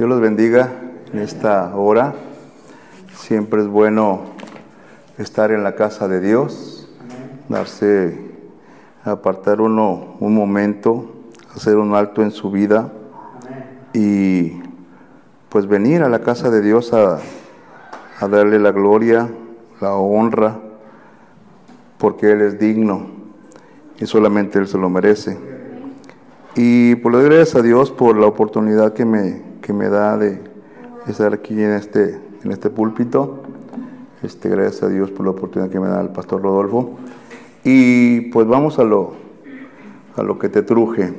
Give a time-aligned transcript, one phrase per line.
[0.00, 0.72] Dios los bendiga
[1.12, 2.14] en esta hora.
[3.16, 4.22] Siempre es bueno
[5.18, 6.88] estar en la casa de Dios,
[7.50, 8.18] darse,
[9.04, 11.04] apartar uno un momento,
[11.54, 12.90] hacer un alto en su vida
[13.92, 14.62] y
[15.50, 17.18] pues venir a la casa de Dios a,
[18.26, 19.28] darle la gloria,
[19.82, 20.60] la honra,
[21.98, 23.06] porque Él es digno
[23.98, 25.36] y solamente Él se lo merece.
[26.54, 30.40] Y por lo gracias a Dios por la oportunidad que me, que me da de
[31.06, 33.38] estar aquí en este, en este púlpito.
[34.20, 36.98] Este, gracias a Dios por la oportunidad que me da el pastor Rodolfo.
[37.62, 39.12] Y pues vamos a lo,
[40.16, 41.14] a lo que te truje.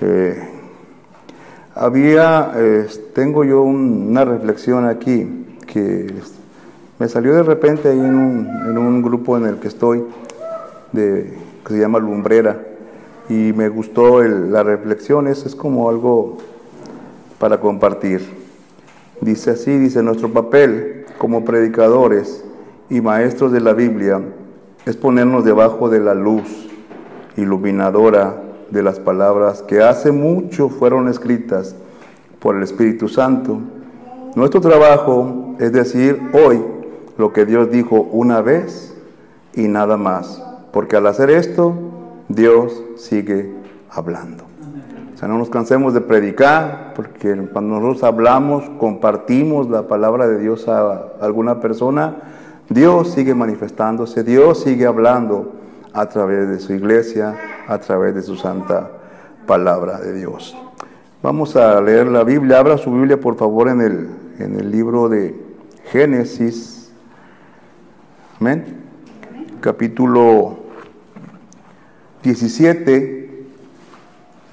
[0.00, 0.48] Eh,
[1.74, 6.14] había, eh, tengo yo una reflexión aquí que
[7.00, 10.04] me salió de repente ahí en un, en un grupo en el que estoy,
[10.92, 12.62] de, que se llama Lumbrera,
[13.28, 16.38] y me gustó el, la reflexión, es, es como algo
[17.38, 18.22] para compartir.
[19.20, 22.44] Dice así, dice, nuestro papel como predicadores
[22.90, 24.20] y maestros de la Biblia
[24.86, 26.68] es ponernos debajo de la luz
[27.36, 31.74] iluminadora de las palabras que hace mucho fueron escritas
[32.40, 33.58] por el Espíritu Santo.
[34.34, 36.62] Nuestro trabajo es decir hoy
[37.16, 38.94] lo que Dios dijo una vez
[39.54, 41.74] y nada más, porque al hacer esto,
[42.28, 43.52] Dios sigue
[43.90, 44.53] hablando.
[45.28, 51.12] No nos cansemos de predicar, porque cuando nosotros hablamos, compartimos la palabra de Dios a
[51.20, 52.16] alguna persona,
[52.68, 55.52] Dios sigue manifestándose, Dios sigue hablando
[55.92, 57.36] a través de su iglesia,
[57.66, 58.90] a través de su santa
[59.46, 60.56] palabra de Dios.
[61.22, 62.58] Vamos a leer la Biblia.
[62.58, 64.08] Abra su Biblia, por favor, en el,
[64.38, 65.34] en el libro de
[65.90, 66.92] Génesis.
[68.38, 68.82] Amén.
[69.60, 70.58] Capítulo
[72.22, 73.23] 17.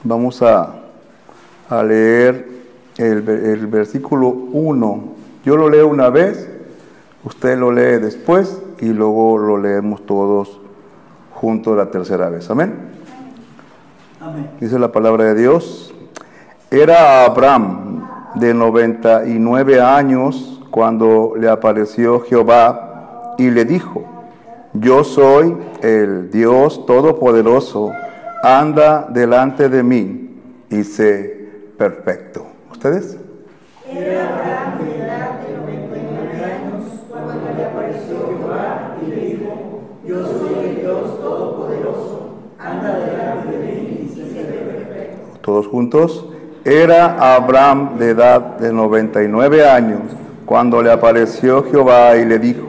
[0.03, 0.75] Vamos a,
[1.69, 2.47] a leer
[2.97, 5.03] el, el versículo 1.
[5.45, 6.49] Yo lo leo una vez,
[7.23, 10.59] usted lo lee después y luego lo leemos todos
[11.33, 12.49] juntos la tercera vez.
[12.49, 12.73] Amén.
[14.19, 14.49] Amén.
[14.59, 15.93] Dice la palabra de Dios.
[16.69, 24.03] Era Abraham de 99 años cuando le apareció Jehová y le dijo,
[24.73, 27.91] yo soy el Dios Todopoderoso,
[28.43, 32.45] anda delante de mí y sé perfecto.
[32.71, 33.17] ¿Ustedes?
[33.87, 40.23] Era Abraham de edad de 99 años cuando le apareció Jehová y le dijo, yo
[40.25, 45.39] soy el Dios Todopoderoso, anda delante de mí y sé perfecto.
[45.41, 46.25] Todos juntos.
[46.63, 50.01] Era Abraham de edad de 99 años
[50.45, 52.67] cuando le apareció Jehová y le dijo,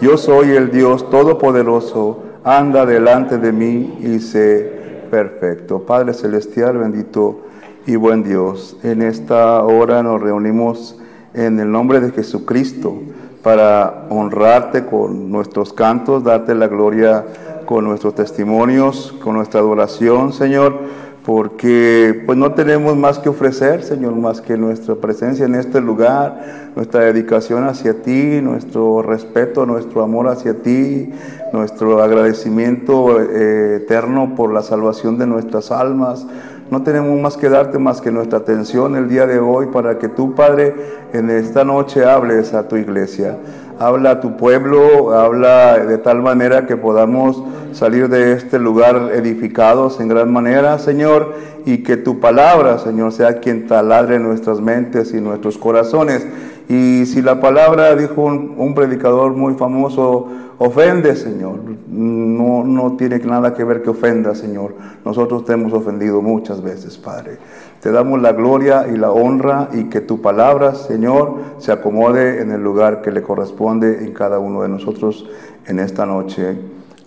[0.00, 4.73] yo soy el Dios Todopoderoso, anda delante de mí y sé
[5.14, 5.86] perfecto.
[5.86, 7.42] Padre Celestial, bendito
[7.86, 10.98] y buen Dios, en esta hora nos reunimos
[11.34, 13.00] en el nombre de Jesucristo
[13.40, 17.24] para honrarte con nuestros cantos, darte la gloria
[17.64, 20.80] con nuestros testimonios, con nuestra adoración, Señor
[21.24, 26.70] porque pues no tenemos más que ofrecer, Señor, más que nuestra presencia en este lugar,
[26.76, 31.10] nuestra dedicación hacia ti, nuestro respeto, nuestro amor hacia ti,
[31.54, 36.26] nuestro agradecimiento eh, eterno por la salvación de nuestras almas.
[36.70, 40.08] No tenemos más que darte más que nuestra atención el día de hoy para que
[40.08, 40.74] tú, Padre,
[41.12, 43.38] en esta noche hables a tu iglesia.
[43.78, 47.42] Habla a tu pueblo, habla de tal manera que podamos
[47.72, 51.34] salir de este lugar edificados en gran manera, Señor,
[51.64, 56.26] y que tu palabra, Señor, sea quien taladre nuestras mentes y nuestros corazones.
[56.68, 61.58] Y si la palabra, dijo un, predicador muy famoso, ofende, Señor,
[61.88, 64.74] no, no tiene nada que ver que ofenda, Señor.
[65.04, 67.38] Nosotros te hemos ofendido muchas veces, Padre.
[67.80, 72.50] Te damos la gloria y la honra y que tu palabra, Señor, se acomode en
[72.50, 75.28] el lugar que le corresponde en cada uno de nosotros
[75.66, 76.58] en esta noche.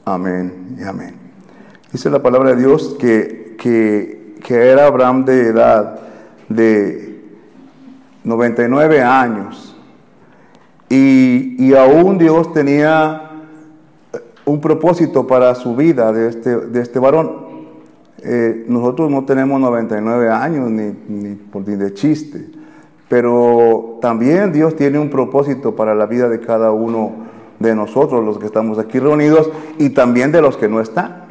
[0.05, 1.15] Amén y amén.
[1.91, 5.99] Dice la palabra de Dios que, que, que era Abraham de edad
[6.47, 7.06] de
[8.27, 9.74] 99 años
[10.89, 13.31] y, y aún Dios tenía
[14.45, 17.47] un propósito para su vida de este, de este varón.
[18.24, 22.50] Eh, nosotros no tenemos 99 años ni, ni, por, ni de chiste,
[23.07, 27.12] pero también Dios tiene un propósito para la vida de cada uno
[27.59, 29.50] de nosotros, los que estamos aquí reunidos,
[29.80, 31.23] y también de los que no están,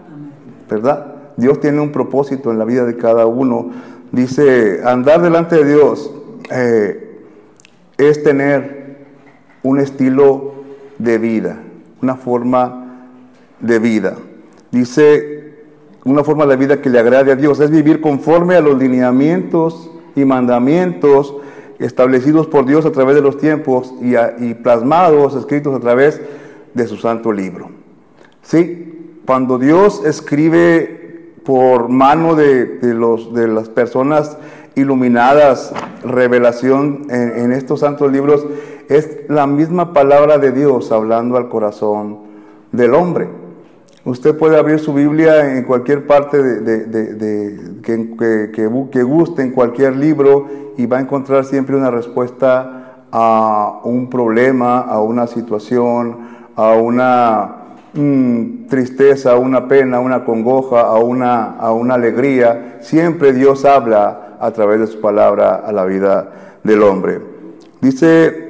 [0.70, 1.14] ¿verdad?
[1.37, 3.70] Dios tiene un propósito en la vida de cada uno.
[4.12, 6.10] Dice, andar delante de Dios
[6.50, 7.20] eh,
[7.98, 9.06] es tener
[9.62, 10.54] un estilo
[10.98, 11.58] de vida,
[12.02, 13.08] una forma
[13.60, 14.16] de vida.
[14.70, 15.54] Dice,
[16.04, 19.90] una forma de vida que le agrade a Dios, es vivir conforme a los lineamientos
[20.14, 21.34] y mandamientos
[21.78, 24.14] establecidos por Dios a través de los tiempos y,
[24.44, 26.20] y plasmados, escritos a través
[26.75, 27.70] de su santo libro.
[28.42, 29.20] ¿Sí?
[29.26, 34.37] Cuando Dios escribe por mano de, los, de las personas
[34.76, 35.73] iluminadas,
[36.05, 38.46] revelación en, estos santos libros,
[38.88, 42.19] es la misma palabra de Dios hablando al corazón
[42.73, 43.28] del hombre.
[44.05, 50.46] Usted puede abrir su Biblia en cualquier parte de, que, que, guste, en cualquier libro,
[50.76, 56.19] y va a encontrar siempre una respuesta a un problema, a una situación,
[56.55, 57.56] a una
[57.94, 62.76] mm, tristeza, a una pena, a una congoja, a una, a una alegría.
[62.82, 67.20] Siempre Dios habla a través de su palabra a la vida del hombre.
[67.80, 68.46] Dice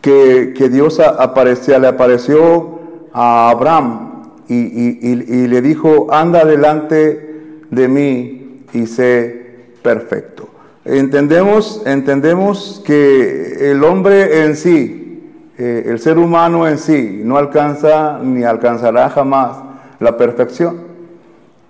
[0.00, 2.80] que, que Dios aparecía, le apareció
[3.12, 4.14] a Abraham
[4.48, 10.48] y, le dijo, anda delante de mí y sé perfecto.
[10.84, 15.22] Entendemos, entendemos que el hombre en sí,
[15.56, 19.56] eh, el ser humano en sí, no alcanza ni alcanzará jamás
[19.98, 20.83] la perfección.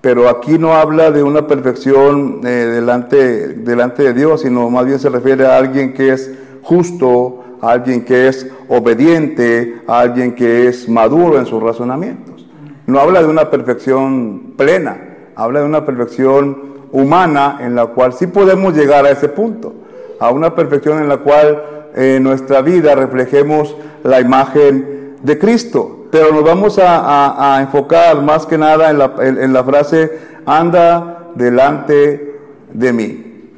[0.04, 4.98] Pero aquí no habla de una perfección eh, delante, delante de Dios, sino más bien
[4.98, 6.30] se refiere a alguien que es
[6.60, 12.46] justo, a alguien que es obediente, a alguien que es maduro en sus razonamientos.
[12.86, 14.98] No habla de una perfección plena,
[15.36, 19.72] habla de una perfección humana en la cual sí podemos llegar a ese punto,
[20.20, 21.62] a una perfección en la cual
[21.94, 26.03] en nuestra vida reflejemos la imagen de Cristo.
[26.14, 30.12] Pero nos vamos a, enfocar más que nada en la, frase,
[30.46, 32.38] anda delante
[32.72, 33.50] de mí.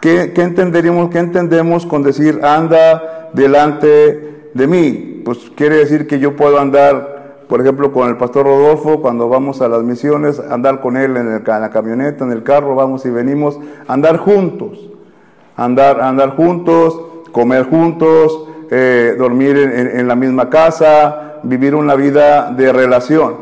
[0.00, 5.22] ¿Qué, ¿Qué, entenderíamos, ¿Qué entendemos con decir anda delante de mí?
[5.24, 9.60] Pues quiere decir que yo puedo andar por ejemplo, con el pastor Rodolfo, cuando vamos
[9.60, 13.58] a las misiones, andar con él en, la camioneta, en el carro, vamos y venimos,
[13.88, 14.90] andar juntos,
[15.56, 17.00] andar, andar juntos,
[17.32, 23.34] comer juntos, eh, dormir en, la misma casa, vivir una vida de relación.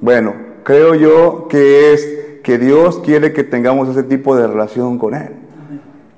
[0.00, 5.14] Bueno, creo yo que es que Dios quiere que tengamos ese tipo de relación con
[5.14, 5.30] Él.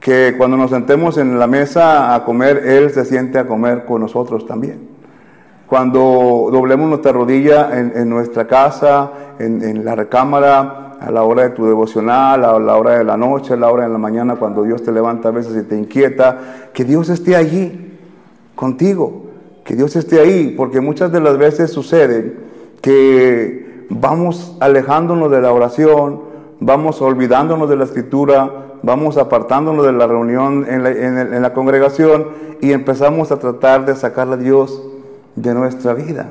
[0.00, 4.00] Que cuando nos sentemos en la mesa a comer, Él se siente a comer con
[4.00, 4.98] nosotros también
[5.68, 11.66] cuando doblemos nuestra rodilla en, nuestra casa, en, la recámara, a la hora de tu
[11.66, 14.82] devocional, a la hora de la noche, a la hora de la mañana, cuando Dios
[14.82, 17.98] te levanta a veces y te inquieta, que Dios esté allí
[18.54, 19.26] contigo,
[19.68, 22.32] que Dios esté ahí, porque muchas de las veces sucede
[22.80, 26.22] que vamos alejándonos de la oración,
[26.58, 32.28] vamos olvidándonos de la escritura, vamos apartándonos de la reunión en la, congregación
[32.62, 34.82] y empezamos a tratar de sacar a Dios
[35.36, 36.30] de nuestra vida.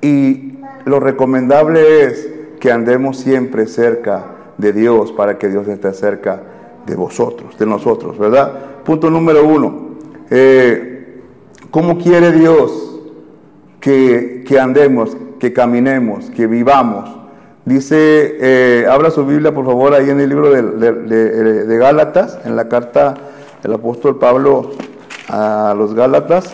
[0.00, 0.54] Y
[0.86, 2.30] lo recomendable es
[2.60, 4.24] que andemos siempre cerca
[4.56, 6.40] de Dios para que Dios esté cerca
[6.86, 8.54] de vosotros, de nosotros, ¿verdad?
[8.86, 9.88] Punto número uno.
[10.30, 10.87] Eh,
[11.70, 13.00] ¿Cómo quiere Dios
[13.80, 17.10] que, andemos, que caminemos, que vivamos?
[17.64, 22.56] Dice, eh, abra su Biblia por favor ahí en el libro de, de Gálatas, en
[22.56, 23.14] la carta
[23.62, 24.70] del apóstol Pablo
[25.28, 26.52] a los Gálatas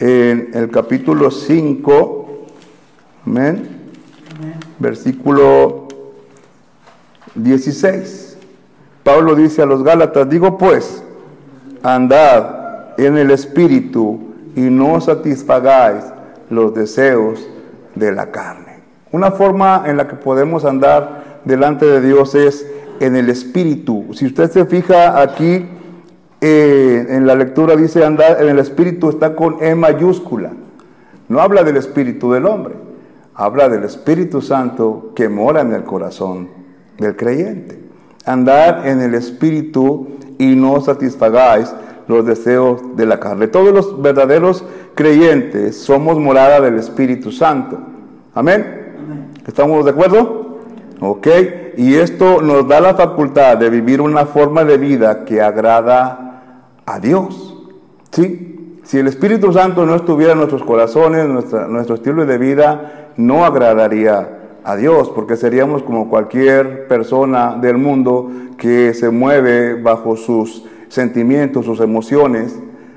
[0.00, 2.28] en el capítulo 5,
[3.26, 3.68] amén,
[4.78, 5.88] versículo
[7.34, 8.38] 16.
[9.04, 11.04] Pablo dice a los Gálatas, digo pues,
[11.82, 16.04] andad en el Espíritu y no satisfagáis
[16.48, 17.46] los deseos
[17.94, 18.80] de la carne.
[19.12, 22.66] Una forma en la que podemos andar delante de Dios es
[23.00, 24.06] en el Espíritu.
[24.12, 25.66] Si usted se fija aquí,
[26.40, 30.52] eh, en la lectura dice andar en el Espíritu, está con E mayúscula.
[31.28, 32.74] No habla del Espíritu del hombre,
[33.34, 36.48] habla del Espíritu Santo que mora en el corazón
[36.98, 37.80] del creyente.
[38.26, 41.72] Andar en el Espíritu y no satisfagáis
[42.10, 43.48] los deseos de la carne.
[43.48, 44.64] Todos los verdaderos
[44.94, 47.78] creyentes somos morada del Espíritu Santo.
[48.34, 49.36] Amén.
[49.46, 50.58] ¿Estamos de acuerdo?
[51.00, 51.28] Ok.
[51.76, 57.00] Y esto nos da la facultad de vivir una forma de vida que agrada a
[57.00, 57.56] Dios.
[58.10, 58.78] ¿Sí?
[58.82, 64.40] Si el Espíritu Santo no estuviera en nuestros corazones, nuestro estilo de vida no agradaría
[64.64, 71.64] a Dios, porque seríamos como cualquier persona del mundo que se mueve bajo sus sentimientos,
[71.64, 72.54] sus emociones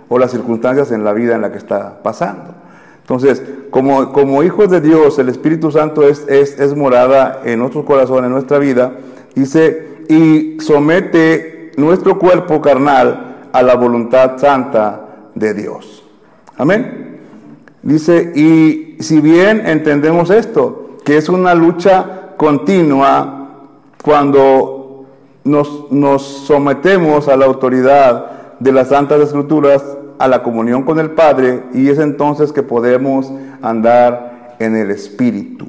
[0.09, 2.55] o las circunstancias en la vida en la que está pasando.
[2.99, 7.85] Entonces, como, como hijos de Dios, el Espíritu Santo es, es, es morada en nuestros
[7.85, 8.93] corazones, en nuestra vida,
[9.35, 16.03] dice, y somete nuestro cuerpo carnal a la voluntad santa de Dios.
[16.57, 17.19] Amén.
[17.81, 23.67] Dice, y si bien entendemos esto, que es una lucha continua
[24.03, 24.82] cuando
[25.43, 29.83] nos, sometemos a la autoridad de las Santas Escrituras,
[30.19, 33.31] a la comunión con el Padre, y es entonces que podemos
[33.61, 35.67] andar en el Espíritu.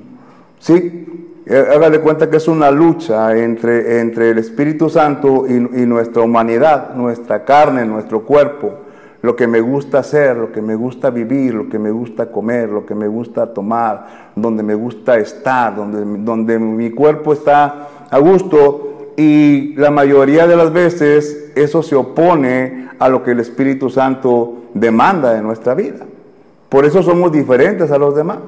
[0.59, 1.07] ¿Sí?
[1.47, 6.23] Eh, hágale cuenta que es una lucha entre, entre el Espíritu Santo y, y, nuestra
[6.23, 8.73] humanidad, nuestra carne, nuestro cuerpo,
[9.21, 12.71] lo que me gusta hacer, lo que me gusta vivir, lo que me gusta comer,
[12.71, 18.19] lo que me gusta tomar, donde me gusta estar, donde, donde mi cuerpo está a
[18.19, 23.91] gusto y la mayoría de las veces eso se opone a lo que el Espíritu
[23.91, 26.07] Santo demanda de nuestra vida.
[26.69, 28.39] Por eso somos diferentes a los demás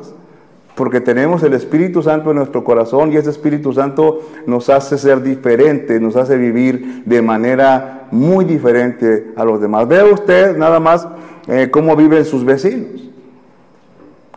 [0.77, 5.23] porque tenemos el Espíritu Santo en nuestro corazón y ese Espíritu Santo nos hace ser
[5.23, 9.89] diferentes, nos hace vivir de manera muy diferente a los demás.
[9.89, 11.09] Vea usted nada más
[11.49, 13.09] eh, cómo viven sus vecinos,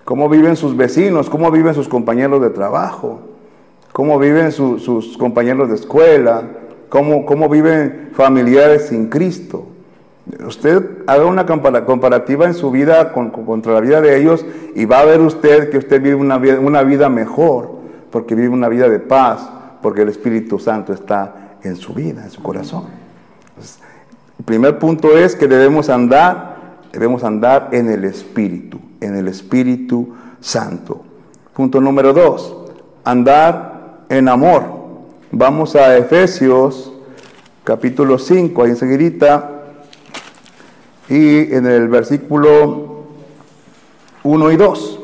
[0.05, 3.19] cómo viven sus vecinos, cómo viven sus compañeros de trabajo,
[3.91, 6.43] cómo viven sus compañeros de escuela,
[6.89, 9.67] cómo, cómo viven familiares sin Cristo.
[10.46, 15.05] Usted haga una comparativa en su vida contra la vida de ellos y va a
[15.05, 17.72] ver usted que usted vive una vida, una vida mejor,
[18.12, 19.50] porque vive una vida de paz,
[19.81, 22.86] porque el Espíritu Santo está en su vida, en su corazón.
[24.38, 26.58] el primer punto es que debemos andar,
[26.91, 31.03] debemos andar en el Espíritu, en el Espíritu Santo.
[31.53, 32.55] Punto número dos,
[33.03, 33.78] andar
[34.09, 34.63] en amor.
[35.31, 36.91] Vamos a Efesios
[37.63, 39.51] capítulo 5, ahí enseguida
[41.07, 43.03] y en el versículo
[44.23, 44.99] 1 y 2.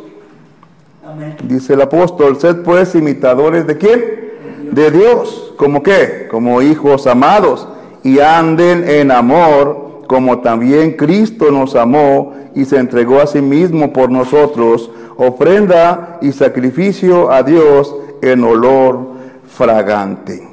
[1.43, 4.71] Dice el apóstol, sed pues imitadores de quién?
[4.71, 5.53] De Dios.
[5.57, 6.27] ¿Como qué?
[6.29, 7.67] Como hijos amados.
[8.03, 13.93] Y anden en amor, como también Cristo nos amó y se entregó a sí mismo
[13.93, 17.95] por nosotros, ofrenda y sacrificio a Dios
[18.32, 19.13] en olor
[19.48, 20.48] fragante.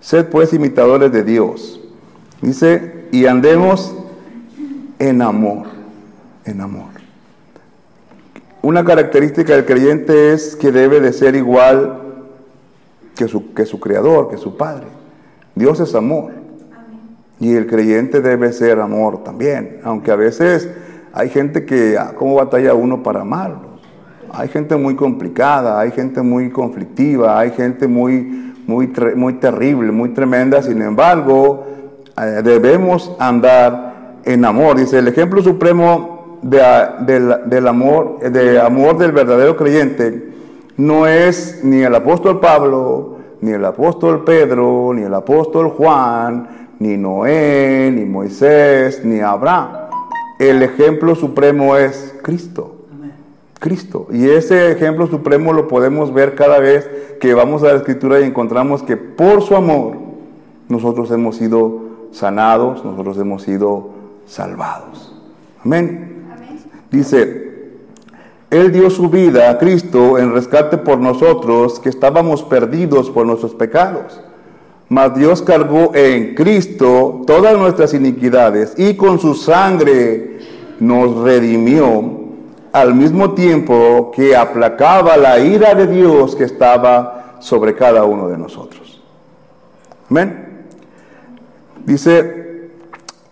[0.00, 1.80] Sed pues imitadores de Dios.
[2.40, 3.94] Dice, y andemos
[4.98, 5.66] en amor,
[6.44, 6.88] en amor.
[8.62, 12.00] Una característica del creyente es que debe de ser igual
[13.16, 14.86] que su, que su creador, que su padre.
[15.54, 16.32] Dios es amor.
[17.38, 19.80] Y el creyente debe ser amor también.
[19.82, 20.68] Aunque a veces
[21.12, 23.69] hay gente que, ah, ¿cómo batalla uno para amarlo?
[24.32, 30.10] Hay gente muy complicada, hay gente muy conflictiva, hay gente muy, muy, muy terrible, muy
[30.10, 30.62] tremenda.
[30.62, 31.66] Sin embargo,
[32.16, 34.76] eh, debemos andar en amor.
[34.76, 36.60] Dice, el ejemplo supremo de,
[37.46, 40.30] del amor, de amor del verdadero creyente
[40.76, 46.96] no es ni el apóstol Pablo, ni el apóstol Pedro, ni el apóstol Juan, ni
[46.96, 49.68] Noé, ni Moisés, ni Abraham.
[50.38, 52.79] El ejemplo supremo es Cristo.
[53.60, 54.08] Cristo.
[54.10, 56.90] Y ese ejemplo supremo lo podemos ver cada vez
[57.20, 59.98] que vamos a la escritura y encontramos que por su amor
[60.68, 63.90] nosotros hemos sido sanados, nosotros hemos sido
[64.26, 65.14] salvados.
[65.64, 66.24] Amén.
[66.90, 67.76] Dice,
[68.50, 73.54] Él dio su vida a Cristo en rescate por nosotros que estábamos perdidos por nuestros
[73.54, 74.22] pecados.
[74.88, 80.38] Mas Dios cargó en Cristo todas nuestras iniquidades y con su sangre
[80.80, 82.19] nos redimió
[82.72, 88.38] al mismo tiempo que aplacaba la ira de Dios que estaba sobre cada uno de
[88.38, 89.00] nosotros.
[90.08, 90.64] Amén.
[91.84, 92.70] Dice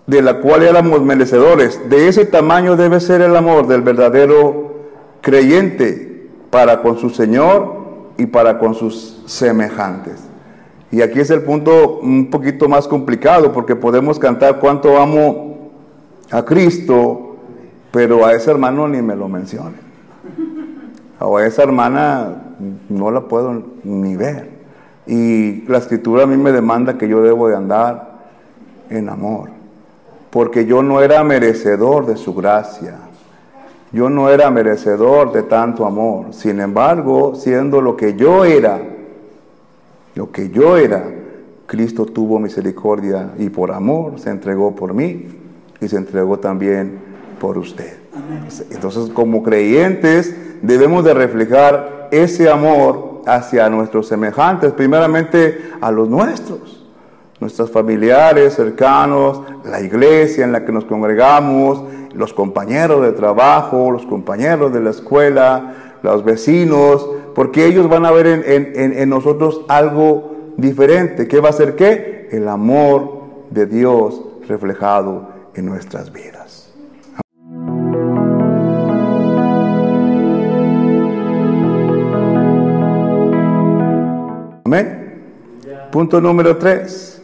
[0.06, 1.88] de la cual éramos merecedores.
[1.88, 4.86] De ese tamaño debe ser el amor del verdadero
[5.20, 7.76] creyente para con su Señor
[8.16, 10.20] y para con sus semejantes.
[10.90, 15.72] Y aquí es el punto un poquito más complicado porque podemos cantar cuánto amo
[16.30, 17.27] a Cristo,
[17.90, 19.76] pero a ese hermano ni me lo mencione.
[21.20, 22.54] O a esa hermana
[22.88, 24.50] no la puedo ni ver.
[25.06, 28.18] Y la escritura a mí me demanda que yo debo de andar
[28.90, 29.58] en amor
[30.30, 32.96] porque yo no era merecedor de su gracia.
[33.92, 36.34] Yo no era merecedor de tanto amor.
[36.34, 38.80] Sin embargo, siendo lo que yo era,
[40.14, 41.04] lo que yo era,
[41.66, 45.26] Cristo tuvo misericordia y por amor se entregó por mí
[45.80, 46.98] y se entregó también
[47.38, 47.98] por usted.
[48.70, 56.78] Entonces, como creyentes, debemos de reflejar ese amor hacia nuestros semejantes, primeramente a los nuestros
[57.40, 61.82] nuestros familiares cercanos, la iglesia en la que nos congregamos,
[62.14, 68.10] los compañeros de trabajo, los compañeros de la escuela, los vecinos, porque ellos van a
[68.10, 71.28] ver en, nosotros algo diferente.
[71.28, 72.28] ¿Qué va a ser qué?
[72.32, 76.37] El amor de Dios reflejado en nuestras vidas.
[85.90, 87.22] Punto número tres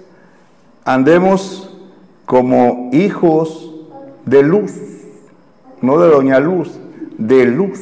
[0.86, 1.70] andemos
[2.24, 3.70] como hijos
[4.24, 4.72] de luz,
[5.82, 6.70] no de doña luz,
[7.18, 7.78] de luz,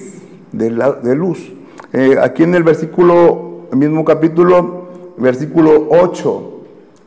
[0.51, 1.53] de, la, de luz.
[1.93, 6.53] Eh, aquí en el versículo, mismo capítulo, versículo 8,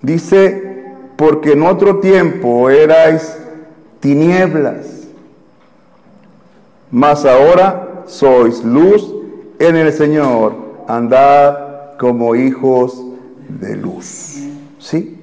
[0.02, 0.86] dice,
[1.18, 3.38] porque en otro tiempo erais
[4.00, 5.10] tinieblas,
[6.92, 9.14] mas ahora sois luz
[9.60, 10.54] en el Señor,
[10.88, 13.15] andad como hijos de
[13.76, 14.44] luz.
[14.80, 15.18] ¿Sí?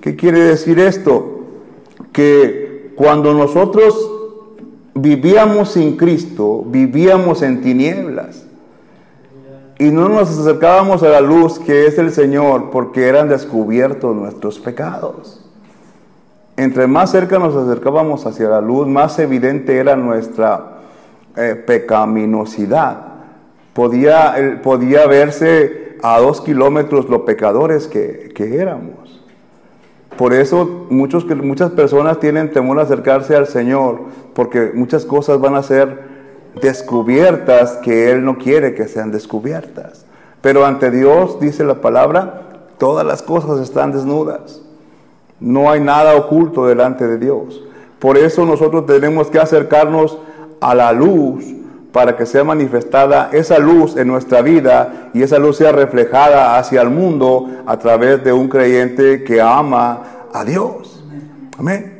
[0.00, 1.40] ¿Qué quiere decir esto?
[2.12, 4.10] Que cuando nosotros
[4.94, 8.44] vivíamos sin Cristo, vivíamos en tinieblas.
[9.78, 14.58] Y no nos acercábamos a la luz que es el Señor porque eran descubiertos nuestros
[14.58, 15.44] pecados.
[16.56, 20.78] Entre más cerca nos acercábamos hacia la luz, más evidente era nuestra
[21.36, 22.98] eh, pecaminosidad.
[23.72, 29.20] Podía, podía verse a dos kilómetros lo pecadores que, que éramos.
[30.16, 34.00] Por eso muchos, muchas personas tienen temor a acercarse al Señor,
[34.34, 36.08] porque muchas cosas van a ser
[36.60, 40.06] descubiertas que Él no quiere que sean descubiertas.
[40.40, 42.42] Pero ante Dios, dice la palabra,
[42.78, 44.62] todas las cosas están desnudas.
[45.40, 47.62] No hay nada oculto delante de Dios.
[47.98, 50.18] Por eso nosotros tenemos que acercarnos
[50.60, 51.44] a la luz
[51.92, 56.82] para que sea manifestada esa luz en nuestra vida y esa luz sea reflejada hacia
[56.82, 60.02] el mundo a través de un creyente que ama
[60.32, 61.02] a Dios.
[61.58, 61.98] Amén.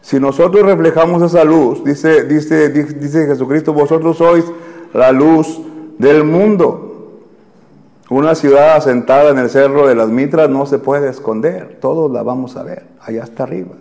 [0.00, 4.44] Si nosotros reflejamos esa luz, dice, dice, dice Jesucristo, vosotros sois
[4.92, 5.60] la luz
[5.98, 7.20] del mundo.
[8.10, 12.22] Una ciudad asentada en el cerro de las Mitras no se puede esconder, todos la
[12.22, 13.72] vamos a ver, allá está arriba.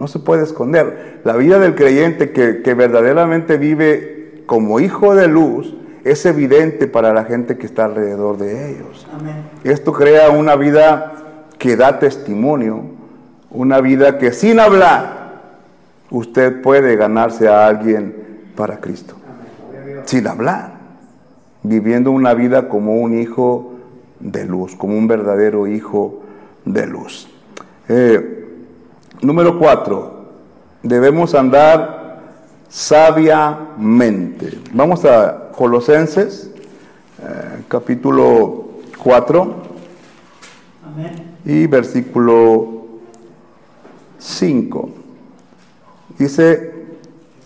[0.00, 1.20] No se puede esconder.
[1.24, 4.15] La vida del creyente que, que verdaderamente vive
[4.46, 9.06] como hijo de luz es evidente para la gente que está alrededor de ellos.
[9.64, 11.12] Esto crea una vida
[11.58, 12.82] que da testimonio,
[13.50, 15.16] una vida que sin hablar
[16.10, 18.14] usted puede ganarse a alguien
[18.54, 19.16] para Cristo.
[20.04, 20.74] Sin hablar,
[21.64, 23.74] viviendo una vida como un hijo
[24.20, 26.22] de luz, como un verdadero hijo
[26.64, 27.28] de luz.
[27.88, 28.64] Eh,
[29.22, 30.26] número cuatro,
[30.82, 32.05] debemos andar
[32.76, 34.58] sabiamente.
[34.74, 36.50] Vamos a Colosenses,
[37.22, 38.66] eh, capítulo
[39.02, 39.62] 4
[41.46, 42.84] y versículo
[44.18, 44.90] 5.
[46.18, 46.74] Dice,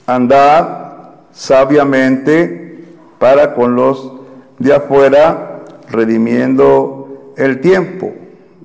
[0.04, 2.88] andad sabiamente
[3.20, 4.12] para con los
[4.58, 8.10] de afuera, redimiendo el tiempo.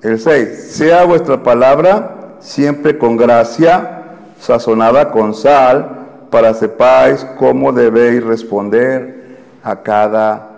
[0.01, 0.71] El 6.
[0.71, 4.01] Sea vuestra palabra siempre con gracia,
[4.39, 6.04] sazonada con sal,
[6.35, 10.49] para sepáis cómo debéis responder a cada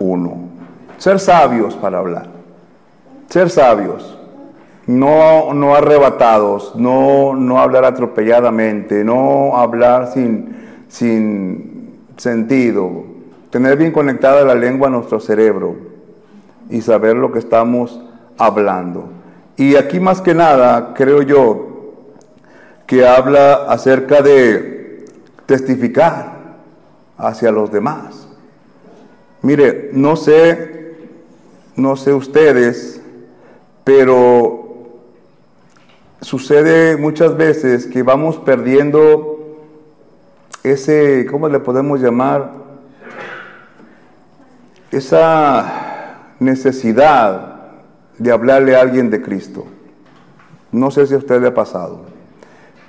[0.00, 0.48] uno.
[0.98, 2.26] Ser sabios para hablar.
[3.28, 4.18] Ser sabios.
[4.88, 10.56] No, no arrebatados, no, no hablar atropelladamente, no hablar sin,
[10.88, 13.04] sin sentido.
[13.50, 15.76] Tener bien conectada la lengua a nuestro cerebro
[16.68, 18.02] y saber lo que estamos
[18.36, 19.10] hablando.
[19.56, 21.68] Y aquí más que nada, creo yo,
[22.88, 24.73] que habla acerca de
[25.46, 26.56] testificar
[27.16, 28.28] hacia los demás.
[29.42, 30.96] Mire, no sé,
[31.76, 33.00] no sé ustedes,
[33.84, 34.64] pero
[36.20, 39.34] sucede muchas veces que vamos perdiendo
[40.62, 42.52] ese, ¿cómo le podemos llamar?
[44.90, 47.54] Esa necesidad
[48.18, 49.66] de hablarle a alguien de Cristo.
[50.72, 52.13] No sé si a usted le ha pasado.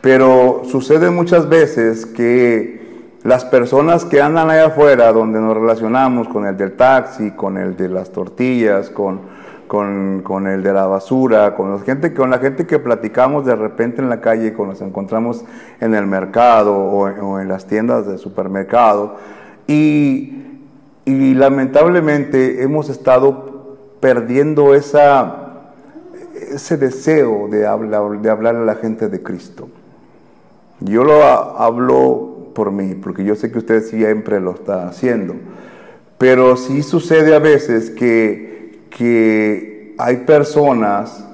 [0.06, 2.80] Pero sucede muchas veces que
[3.24, 7.76] las personas que andan allá afuera, donde nos relacionamos con el del taxi, con el
[7.76, 9.22] de las tortillas, con,
[9.68, 14.22] con, el de la basura, con la, gente, con que platicamos de repente en la
[14.22, 15.44] calle, cuando nos encontramos
[15.82, 19.16] en el mercado o, en las tiendas de supermercado,
[19.66, 20.44] y,
[21.08, 25.02] lamentablemente hemos estado perdiendo ese
[26.78, 29.68] deseo de hablar, de hablar a la gente de Cristo.
[30.80, 35.36] Yo lo hablo por mí, porque yo sé que usted siempre lo está haciendo.
[36.18, 41.28] Pero sí sucede a veces que, que hay personas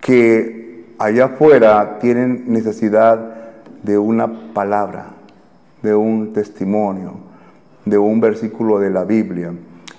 [0.00, 3.34] que allá afuera tienen necesidad
[3.82, 5.06] de una palabra,
[5.82, 7.14] de un testimonio,
[7.84, 9.52] de un versículo de la Biblia.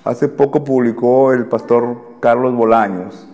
[0.03, 3.27] Hace poco publicó el pastor Carlos Bolaños,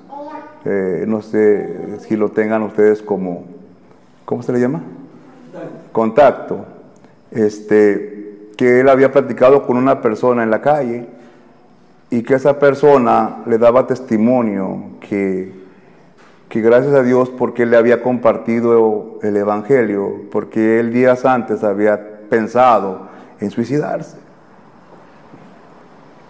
[0.65, 3.45] eh, no sé si lo tengan ustedes como,
[4.25, 4.81] ¿cómo se le llama?
[5.97, 6.63] Contacto,
[7.31, 11.07] este, que él había platicado con una persona en la calle
[12.11, 15.51] y que esa persona le daba testimonio que,
[16.49, 21.63] que gracias a Dios porque él le había compartido el Evangelio, porque él días antes
[21.63, 23.07] había pensado
[23.39, 24.17] en suicidarse.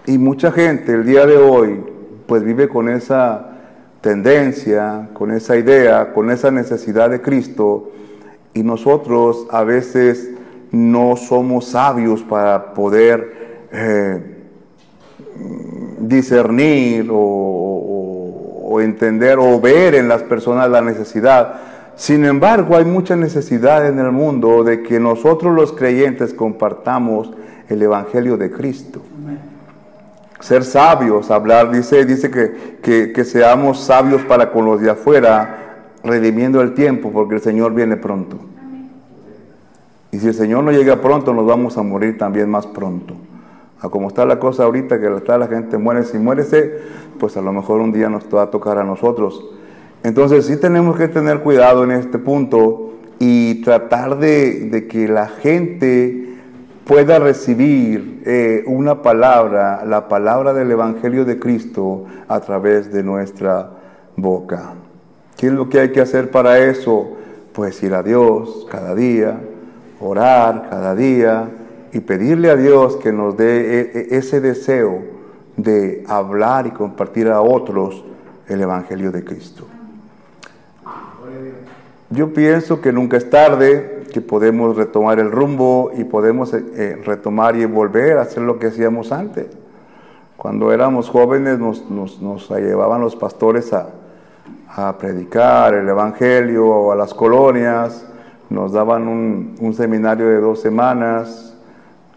[0.06, 1.84] Y mucha gente el día de hoy
[2.26, 3.48] pues vive con esa
[4.00, 7.92] tendencia, con esa idea, con esa necesidad de Cristo
[8.58, 10.32] y nosotros a veces
[10.72, 14.38] no somos sabios para poder eh,
[16.00, 21.56] discernir o, entender o ver en las personas la necesidad.
[21.96, 27.32] Sin embargo, hay mucha necesidad en el mundo de que nosotros los creyentes compartamos
[27.70, 29.02] el Evangelio de Cristo.
[30.40, 35.68] Ser sabios, hablar, dice, dice que, que, seamos sabios para con los de afuera,
[36.04, 38.38] redimiendo el tiempo, porque el Señor viene pronto.
[40.12, 43.14] Y si el Señor no llega pronto, nos vamos a morir también más pronto.
[43.80, 46.80] A como está la cosa ahorita, que está la gente muere, si muérese,
[47.20, 49.46] pues a lo mejor un día nos va a tocar a nosotros.
[50.04, 56.36] Entonces sí tenemos que tener cuidado en este punto y tratar de, que la gente
[56.86, 63.72] pueda recibir eh, una palabra, la palabra del Evangelio de Cristo a través de nuestra
[64.16, 64.74] boca.
[65.36, 67.18] ¿Qué es lo que hay que hacer para eso?
[67.54, 69.40] Pues ir a Dios cada día,
[70.00, 71.50] orar cada día
[71.94, 75.02] y pedirle a Dios que nos dé e, e, ese deseo
[75.56, 78.04] de hablar y compartir a otros
[78.48, 79.66] el Evangelio de Cristo.
[82.10, 87.02] Yo pienso que nunca es tarde, que podemos retomar el rumbo y podemos eh, eh,
[87.04, 89.48] retomar y volver a hacer lo que hacíamos antes.
[90.38, 93.90] Cuando éramos jóvenes nos, nos, llevaban los pastores a,
[94.70, 98.06] a, predicar el Evangelio a las colonias,
[98.50, 101.56] nos daban un, seminario de dos semanas,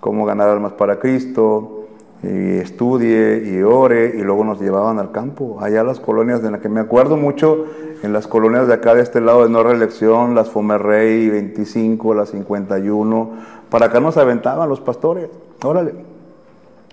[0.00, 1.86] cómo ganar almas para Cristo,
[2.22, 6.60] y estudie y ore, y luego nos llevaban al campo, allá las colonias de las
[6.60, 7.64] que me acuerdo mucho,
[8.02, 12.30] en las colonias de acá de este lado de no reelección, las Fomerrey 25, las
[12.30, 13.30] 51,
[13.68, 15.30] para acá nos aventaban los pastores,
[15.62, 15.94] órale,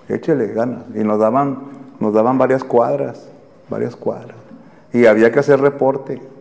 [0.09, 1.59] échele ganas, y nos daban,
[1.99, 3.29] nos daban varias cuadras,
[3.69, 4.37] varias cuadras,
[4.93, 6.36] y había que hacer reporte.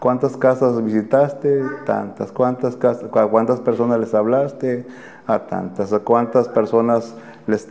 [0.00, 1.62] ¿Cuántas casas visitaste?
[1.86, 2.32] Tantas.
[2.32, 4.86] ¿Cuántas, casas, ¿Cuántas personas les hablaste?
[5.28, 5.92] A tantas.
[5.92, 7.14] ¿A cuántas personas
[7.46, 7.68] les,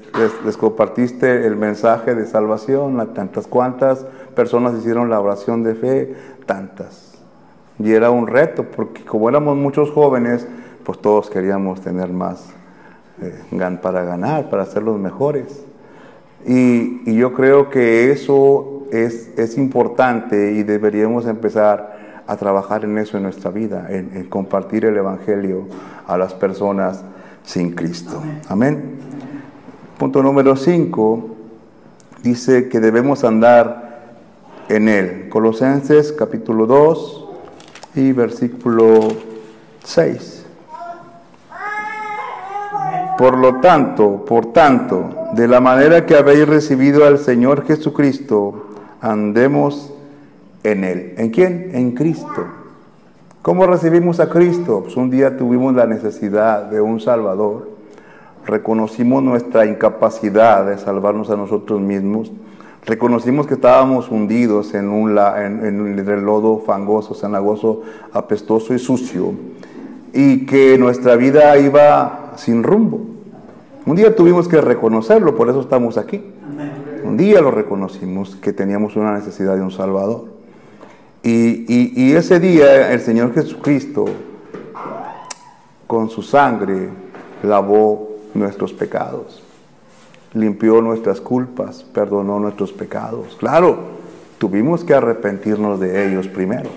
[0.57, 2.99] compartiste el mensaje de salvación?
[3.01, 3.47] A tantas.
[3.47, 4.05] ¿Cuántas
[4.39, 6.15] personas hicieron la oración de fe,
[6.45, 7.15] tantas.
[7.77, 10.47] Y era un reto, porque como éramos muchos jóvenes,
[10.85, 12.45] pues todos queríamos tener más
[13.21, 15.65] eh, para ganar, para ser los mejores.
[16.45, 21.98] Y, yo creo que eso es, es, importante y deberíamos empezar
[22.29, 25.65] a trabajar en eso en nuestra vida, en, compartir el Evangelio
[26.05, 27.01] a las personas
[27.43, 28.21] sin Cristo.
[28.47, 28.99] Amén.
[29.97, 31.27] Punto número 5
[32.21, 34.11] dice que debemos andar
[34.69, 35.27] en él.
[35.29, 37.25] Colosenses capítulo 2
[37.95, 39.07] y versículo
[39.83, 40.45] 6.
[43.17, 48.67] Por lo tanto, por tanto, de la manera que habéis recibido al Señor Jesucristo,
[49.01, 49.93] andemos
[50.63, 51.13] en Él.
[51.17, 51.71] ¿En quién?
[51.73, 52.45] En Cristo.
[53.41, 54.81] ¿Cómo recibimos a Cristo?
[54.83, 57.69] Pues un día tuvimos la necesidad de un Salvador,
[58.45, 62.31] reconocimos nuestra incapacidad de salvarnos a nosotros mismos,
[62.85, 67.81] Reconocimos que estábamos hundidos en un en, el lodo fangoso, cenagoso,
[68.13, 69.33] apestoso y sucio,
[70.13, 73.01] y que nuestra vida iba sin rumbo.
[73.85, 76.23] Un día tuvimos que reconocerlo, por eso estamos aquí.
[77.03, 80.38] Un día lo reconocimos que teníamos una necesidad de un Salvador.
[81.23, 84.05] Y ese día el Señor Jesucristo,
[85.87, 86.89] con su sangre,
[87.43, 89.43] lavó nuestros pecados
[90.33, 93.35] limpió nuestras culpas, perdonó nuestros pecados.
[93.39, 93.77] Claro,
[94.37, 96.69] tuvimos que arrepentirnos de ellos primero.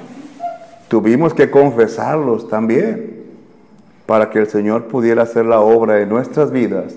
[0.88, 3.22] Tuvimos que confesarlos también
[4.06, 6.94] para que el Señor pudiera hacer la obra en nuestras vidas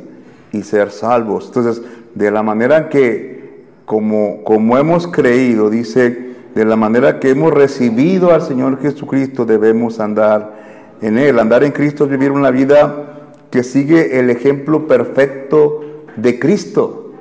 [0.51, 1.47] y ser salvos.
[1.47, 1.81] Entonces,
[2.13, 8.33] de la manera que, como, como hemos creído, dice, de la manera que hemos recibido
[8.33, 10.53] al Señor Jesucristo, debemos andar
[11.01, 11.37] en Él.
[11.37, 15.81] Andar en Cristo es vivir una vida que sigue el ejemplo perfecto
[16.15, 17.11] de Cristo.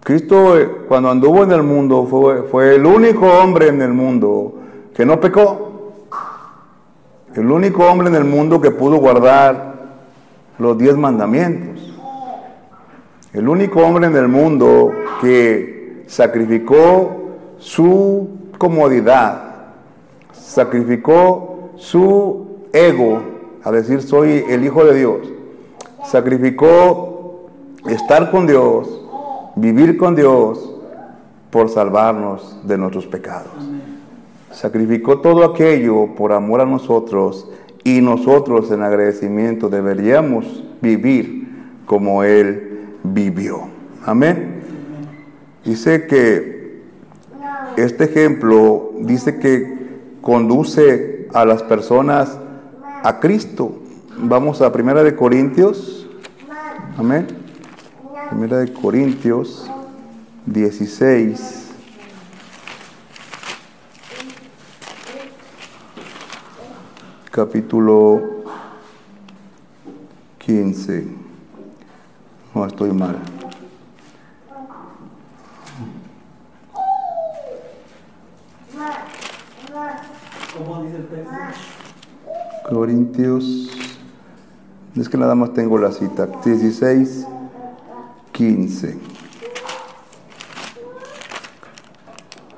[0.00, 4.56] Cristo eh, cuando anduvo en el mundo fue, fue el único hombre en el mundo
[4.94, 5.92] que no pecó.
[7.34, 9.76] El único hombre en el mundo que pudo guardar
[10.58, 11.98] los diez mandamientos.
[13.32, 14.92] El único hombre en el mundo
[15.22, 17.22] que sacrificó
[17.58, 19.42] su comodidad,
[20.32, 23.20] sacrificó su ego,
[23.62, 25.18] a decir soy el Hijo de Dios,
[26.04, 27.48] sacrificó
[27.86, 29.02] estar con Dios,
[29.56, 30.74] vivir con Dios
[31.50, 33.52] por salvarnos de nuestros pecados.
[34.50, 37.48] sacrificó todo aquello por amor a nosotros
[37.82, 41.48] y nosotros en agradecimiento deberíamos vivir
[41.86, 43.62] como Él vivió.
[44.04, 44.62] Amén.
[45.64, 46.53] Dice que
[47.76, 52.38] este ejemplo dice que conduce a las personas
[53.02, 53.80] a Cristo.
[54.16, 56.08] Vamos a Primera de Corintios.
[56.96, 57.26] Amén.
[58.30, 59.70] Primera de Corintios
[60.46, 61.70] 16.
[67.30, 68.22] Capítulo
[70.38, 71.06] 15.
[72.54, 73.43] No estoy mal.
[82.68, 83.70] Corintios,
[84.96, 87.26] es que nada más tengo la cita, 16,
[88.32, 88.96] 15.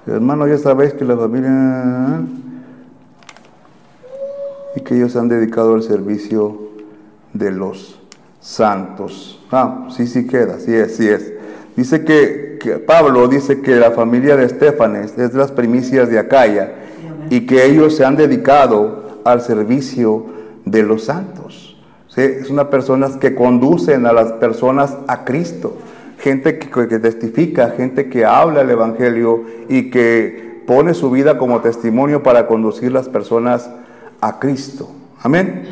[0.07, 2.21] Hermano, ya sabéis que la familia
[4.77, 6.71] y que ellos han dedicado al servicio
[7.33, 8.01] de los
[8.41, 9.45] santos.
[9.51, 11.33] Ah, sí, sí queda, sí es, sí es.
[11.77, 16.19] Dice que, que Pablo dice que la familia de Estefanes es de las primicias de
[16.19, 16.86] Acaya
[17.31, 20.27] y que ellos se han dedicado al servicio
[20.65, 21.77] de los santos.
[22.09, 22.23] ¿Sí?
[22.51, 25.77] Una personas que conducen a las personas a Cristo,
[26.19, 31.61] gente que, que testifica, gente que habla el Evangelio y que pone su vida como
[31.61, 33.71] testimonio para conducir las personas
[34.21, 34.91] a Cristo.
[35.23, 35.65] Amén.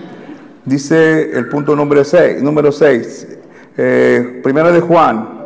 [0.64, 3.28] Dice el punto número 6, número 6,
[3.76, 5.44] eh, primera de Juan,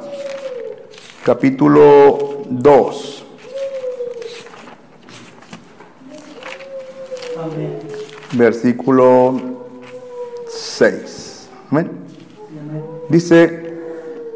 [1.24, 3.17] capítulo 2.
[7.52, 7.78] Amén.
[8.32, 9.40] versículo
[10.48, 11.48] 6.
[11.70, 11.90] Amén.
[12.60, 12.82] Amén.
[13.08, 13.68] Dice,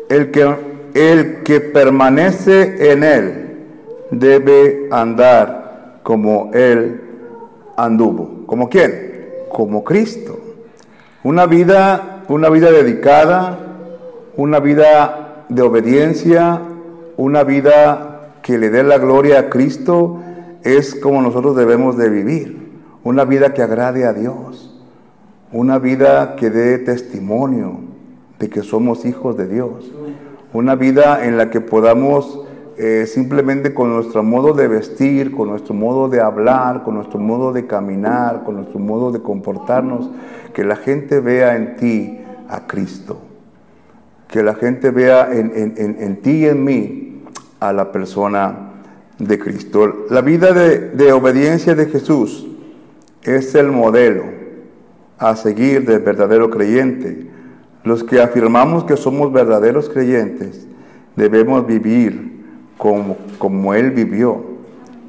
[0.09, 0.55] el que,
[0.95, 3.43] el que permanece en él
[4.11, 7.01] debe andar como él
[7.77, 8.45] anduvo.
[8.47, 9.29] ¿Como quién?
[9.51, 10.39] Como Cristo.
[11.25, 13.59] Una vida, una vida dedicada,
[14.37, 16.61] una vida de obediencia,
[17.17, 20.21] una vida que le dé la gloria a Cristo,
[20.63, 22.62] es como nosotros debemos de vivir.
[23.05, 24.69] Una vida que agrade a Dios.
[25.53, 27.81] Una vida que dé testimonio
[28.39, 29.91] de que somos hijos de Dios.
[30.53, 32.41] Una vida en la que podamos
[32.79, 37.53] eh, simplemente con nuestro modo de vestir, con nuestro modo de hablar, con nuestro modo
[37.53, 40.09] de caminar, con nuestro modo de comportarnos,
[40.55, 43.19] que la gente vea en ti a Cristo.
[44.29, 47.23] Que la gente vea en, en- en- en ti y en mí
[47.61, 48.71] a la persona
[49.19, 50.07] de Cristo.
[50.09, 52.49] La vida de, de obediencia de Jesús
[53.23, 54.25] es el modelo
[55.19, 57.29] a seguir del verdadero creyente.
[57.85, 60.67] Los que afirmamos que somos verdaderos creyentes
[61.17, 62.43] debemos vivir
[62.77, 64.53] como, como Él vivió.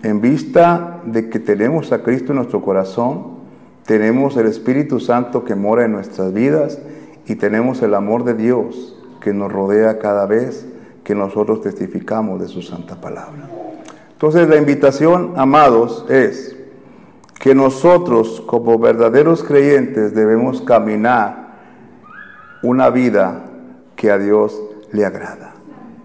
[0.04, 3.34] En vista de que tenemos a Cristo en nuestro corazón,
[3.86, 6.80] tenemos el Espíritu Santo que mora en nuestras vidas
[7.26, 10.66] y tenemos el amor de Dios que nos rodea cada vez
[11.04, 13.50] que nosotros testificamos de su santa palabra.
[14.12, 16.53] Entonces la invitación, amados, es
[17.44, 21.58] que nosotros como verdaderos creyentes debemos caminar
[22.64, 23.42] una vida
[23.98, 25.52] que a Dios le agrada.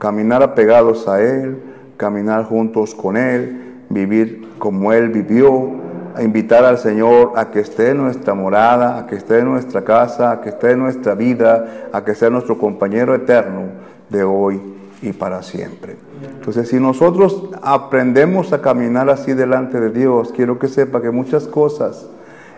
[0.00, 1.62] Caminar apegados a Él,
[1.96, 5.70] caminar juntos con Él, vivir como Él vivió,
[6.16, 9.84] a invitar al Señor a que esté en nuestra morada, a que esté en nuestra
[9.84, 13.62] casa, a que esté en nuestra vida, a que sea nuestro compañero eterno
[14.10, 15.96] de hoy y para siempre.
[16.38, 21.46] Entonces, si nosotros aprendemos a caminar así delante de Dios, quiero que sepa que muchas
[21.46, 22.08] cosas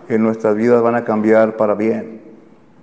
[0.09, 2.21] en nuestras vidas van a cambiar para bien,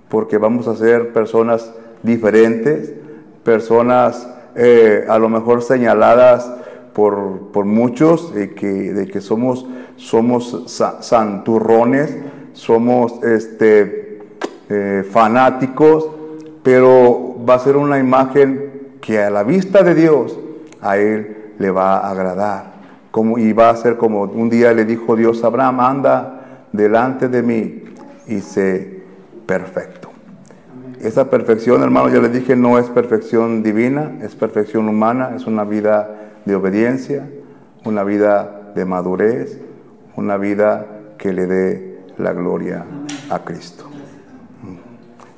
[0.08, 2.92] porque vamos a ser personas diferentes,
[3.44, 6.50] personas eh, a lo mejor señaladas
[6.92, 9.66] por, por muchos de que, de que somos,
[9.96, 12.16] somos sa- santurrones,
[12.52, 14.22] somos este,
[14.68, 16.08] eh, fanáticos,
[16.62, 18.67] pero va a ser una imagen
[19.00, 20.38] que a la vista de Dios
[20.80, 22.78] a Él le va a agradar.
[23.10, 27.28] Como, y va a ser como un día le dijo Dios a Abraham, anda delante
[27.28, 27.84] de mí
[28.26, 29.02] y sé
[29.46, 30.10] perfecto.
[31.00, 35.64] Esa perfección, hermano, ya le dije, no es perfección divina, es perfección humana, es una
[35.64, 36.10] vida
[36.44, 37.28] de obediencia,
[37.84, 39.60] una vida de madurez,
[40.16, 42.84] una vida que le dé la gloria
[43.30, 43.84] a Cristo.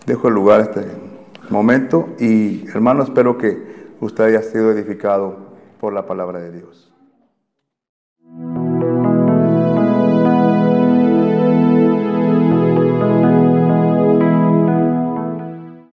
[0.06, 0.80] Dejo el lugar este
[1.50, 6.89] momento y, hermano, espero que usted haya sido edificado por la palabra de Dios.